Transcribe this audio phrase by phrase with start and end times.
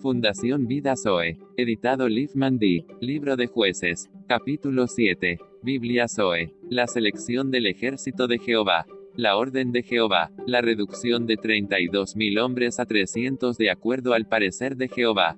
[0.00, 1.36] Fundación Vida Zoe.
[1.58, 2.86] Editado Liv Mandy.
[3.00, 4.08] Libro de Jueces.
[4.26, 5.38] Capítulo 7.
[5.62, 6.54] Biblia Zoe.
[6.70, 8.86] La selección del ejército de Jehová.
[9.14, 10.30] La orden de Jehová.
[10.46, 15.36] La reducción de 32.000 hombres a 300 de acuerdo al parecer de Jehová.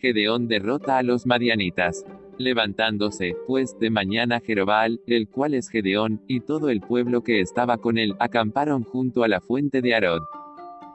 [0.00, 2.04] Gedeón derrota a los madianitas.
[2.36, 7.78] Levantándose, pues, de mañana Jerobal, el cual es Gedeón, y todo el pueblo que estaba
[7.78, 10.22] con él, acamparon junto a la fuente de Arod.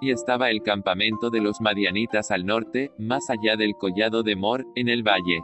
[0.01, 4.65] Y estaba el campamento de los madianitas al norte, más allá del collado de Mor,
[4.75, 5.41] en el valle.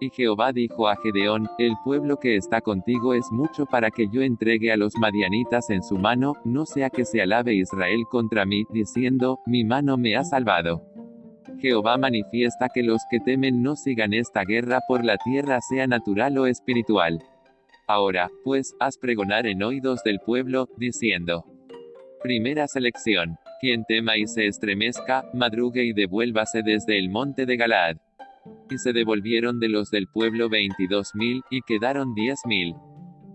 [0.00, 4.22] Y Jehová dijo a Gedeón, el pueblo que está contigo es mucho para que yo
[4.22, 8.64] entregue a los madianitas en su mano, no sea que se alabe Israel contra mí,
[8.70, 10.82] diciendo, mi mano me ha salvado.
[11.60, 16.36] Jehová manifiesta que los que temen no sigan esta guerra por la tierra sea natural
[16.36, 17.22] o espiritual.
[17.86, 21.44] Ahora, pues, haz pregonar en oídos del pueblo, diciendo.
[22.22, 23.38] Primera selección.
[23.62, 27.96] Quien tema y se estremezca, madrugue y devuélvase desde el monte de Galaad.
[28.68, 32.74] Y se devolvieron de los del pueblo veintidós mil, y quedaron diez mil.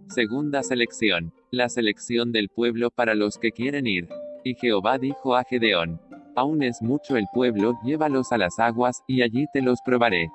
[0.10, 1.32] Segunda selección.
[1.50, 4.10] La selección del pueblo para los que quieren ir.
[4.44, 6.02] Y Jehová dijo a Gedeón,
[6.36, 10.30] Aún es mucho el pueblo, llévalos a las aguas, y allí te los probaré.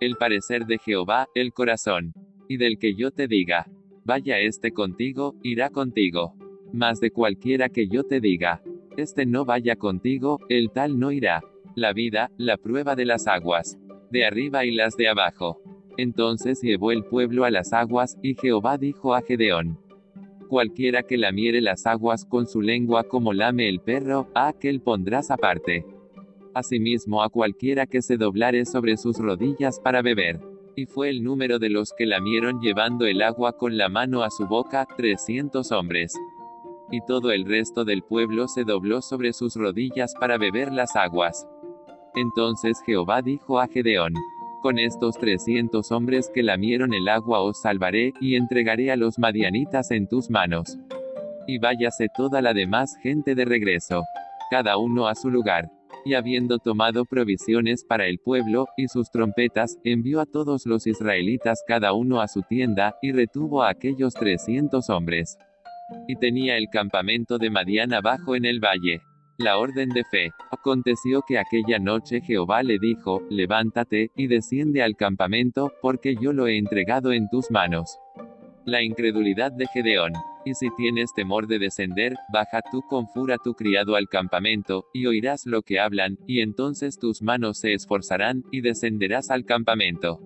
[0.00, 2.14] El parecer de Jehová, el corazón.
[2.48, 3.66] Y del que yo te diga,
[4.06, 6.34] vaya este contigo, irá contigo.
[6.72, 8.62] Mas de cualquiera que yo te diga,
[8.98, 11.44] este no vaya contigo, el tal no irá.
[11.76, 13.78] La vida, la prueba de las aguas.
[14.10, 15.60] De arriba y las de abajo.
[15.96, 19.78] Entonces llevó el pueblo a las aguas, y Jehová dijo a Gedeón,
[20.48, 25.30] Cualquiera que lamiere las aguas con su lengua como lame el perro, a aquel pondrás
[25.30, 25.84] aparte.
[26.52, 30.40] Asimismo a cualquiera que se doblare sobre sus rodillas para beber.
[30.74, 34.30] Y fue el número de los que lamieron llevando el agua con la mano a
[34.30, 36.14] su boca, trescientos hombres.
[36.90, 41.46] Y todo el resto del pueblo se dobló sobre sus rodillas para beber las aguas.
[42.14, 44.14] Entonces Jehová dijo a Gedeón,
[44.60, 49.92] con estos trescientos hombres que lamieron el agua os salvaré, y entregaré a los madianitas
[49.92, 50.76] en tus manos.
[51.46, 54.02] Y váyase toda la demás gente de regreso.
[54.50, 55.70] Cada uno a su lugar.
[56.04, 61.62] Y habiendo tomado provisiones para el pueblo, y sus trompetas, envió a todos los israelitas
[61.66, 65.38] cada uno a su tienda, y retuvo a aquellos trescientos hombres.
[66.06, 69.02] Y tenía el campamento de Madian abajo en el valle.
[69.38, 70.32] La orden de fe.
[70.50, 76.48] Aconteció que aquella noche Jehová le dijo, levántate, y desciende al campamento, porque yo lo
[76.48, 77.98] he entregado en tus manos.
[78.64, 80.12] La incredulidad de Gedeón.
[80.44, 85.06] Y si tienes temor de descender, baja tú con fura tu criado al campamento, y
[85.06, 90.20] oirás lo que hablan, y entonces tus manos se esforzarán, y descenderás al campamento.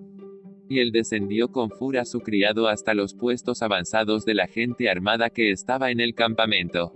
[0.72, 5.28] Y él descendió con fura su criado hasta los puestos avanzados de la gente armada
[5.28, 6.94] que estaba en el campamento.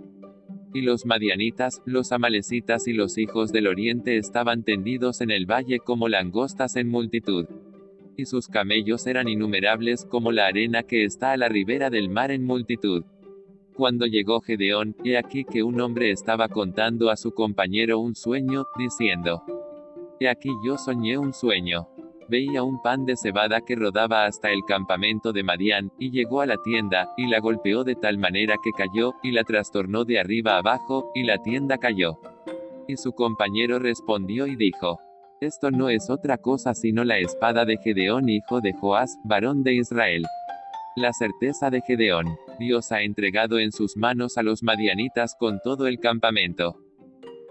[0.73, 5.77] Y los madianitas, los amalecitas y los hijos del oriente estaban tendidos en el valle
[5.77, 7.45] como langostas en multitud.
[8.15, 12.31] Y sus camellos eran innumerables como la arena que está a la ribera del mar
[12.31, 13.03] en multitud.
[13.75, 18.65] Cuando llegó Gedeón, he aquí que un hombre estaba contando a su compañero un sueño,
[18.75, 19.43] diciendo,
[20.19, 21.89] He aquí yo soñé un sueño
[22.29, 26.45] veía un pan de cebada que rodaba hasta el campamento de Madián, y llegó a
[26.45, 30.57] la tienda, y la golpeó de tal manera que cayó, y la trastornó de arriba
[30.57, 32.19] abajo, y la tienda cayó.
[32.87, 34.99] Y su compañero respondió y dijo,
[35.41, 39.73] Esto no es otra cosa sino la espada de Gedeón hijo de Joás, varón de
[39.73, 40.25] Israel.
[40.95, 42.25] La certeza de Gedeón.
[42.59, 46.86] Dios ha entregado en sus manos a los madianitas con todo el campamento.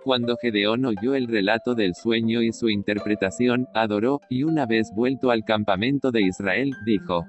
[0.07, 5.33] Cuando Gedeón oyó el relato del sueño y su interpretación, adoró, y una vez vuelto
[5.33, 7.27] al campamento de Israel, dijo,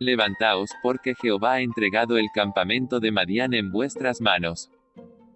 [0.00, 4.70] Levantaos, porque Jehová ha entregado el campamento de Madián en vuestras manos.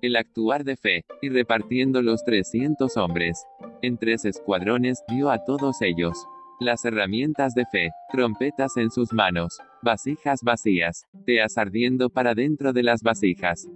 [0.02, 3.46] El actuar de fe, y repartiendo los trescientos hombres,
[3.80, 6.26] en tres escuadrones, dio a todos ellos
[6.60, 12.82] las herramientas de fe, trompetas en sus manos, vasijas vacías, teas ardiendo para dentro de
[12.82, 13.68] las vasijas,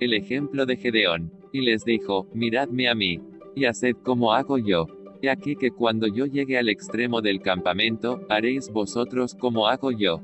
[0.00, 1.32] el ejemplo de Gedeón.
[1.52, 3.20] Y les dijo, miradme a mí,
[3.54, 4.86] y haced como hago yo.
[5.22, 10.20] He aquí que cuando yo llegue al extremo del campamento, haréis vosotros como hago yo.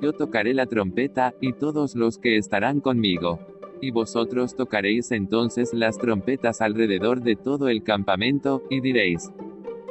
[0.00, 3.38] Yo tocaré la trompeta, y todos los que estarán conmigo.
[3.80, 9.30] Y vosotros tocaréis entonces las trompetas alrededor de todo el campamento, y diréis,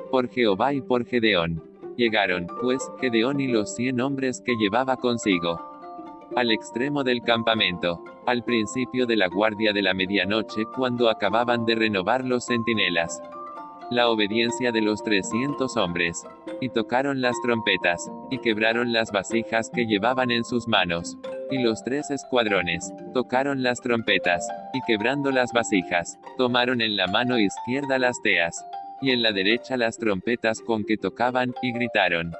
[0.10, 1.62] por Jehová y por Gedeón.
[1.96, 5.73] Llegaron, pues, Gedeón y los cien hombres que llevaba consigo.
[6.36, 11.76] Al extremo del campamento al principio de la guardia de la medianoche cuando acababan de
[11.76, 13.22] renovar los centinelas.
[13.92, 16.24] La obediencia de los trescientos hombres.
[16.62, 21.18] Y tocaron las trompetas, y quebraron las vasijas que llevaban en sus manos.
[21.52, 27.38] Y los tres escuadrones tocaron las trompetas, y quebrando las vasijas, tomaron en la mano
[27.38, 28.66] izquierda las teas,
[29.02, 32.32] y en la derecha las trompetas con que tocaban, y gritaron,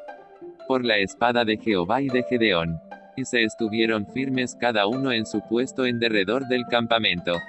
[0.68, 2.80] por la espada de Jehová y de Gedeón.
[3.16, 7.40] Y se estuvieron firmes cada uno en su puesto en derredor del campamento.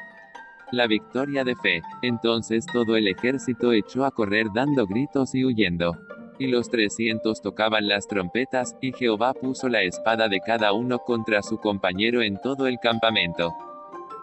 [0.72, 1.82] La victoria de fe.
[2.02, 5.96] Entonces todo el ejército echó a correr dando gritos y huyendo.
[6.38, 11.42] Y los trescientos tocaban las trompetas, y Jehová puso la espada de cada uno contra
[11.42, 13.52] su compañero en todo el campamento.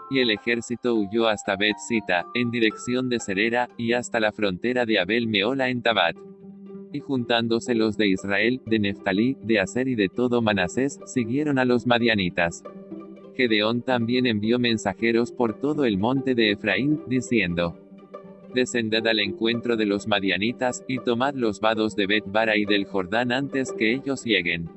[0.09, 4.99] Y el ejército huyó hasta Bet-Sita, en dirección de Serera, y hasta la frontera de
[4.99, 6.17] Abel Meola en Tabat
[6.93, 11.65] y juntándose los de Israel, de Neftalí, de Aser y de todo Manasés, siguieron a
[11.65, 12.63] los madianitas.
[13.35, 17.77] Gedeón también envió mensajeros por todo el monte de Efraín, diciendo,
[18.53, 23.31] Descended al encuentro de los madianitas, y tomad los vados de Bet-Bara y del Jordán
[23.31, 24.69] antes que ellos lleguen.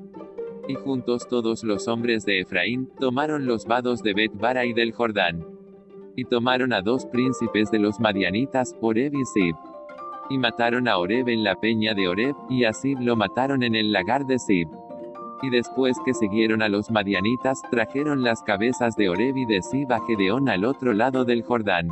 [0.67, 5.45] Y juntos todos los hombres de Efraín, tomaron los vados de Bet-Bara y del Jordán.
[6.15, 9.55] Y tomaron a dos príncipes de los madianitas, Oreb y Sib
[10.29, 13.75] y mataron a Oreb en la peña de Oreb, y a Sib lo mataron en
[13.75, 14.69] el lagar de Sib.
[15.41, 19.91] Y después que siguieron a los madianitas, trajeron las cabezas de Oreb y de Sib
[19.91, 21.89] a Gedeón al otro lado del Jordán.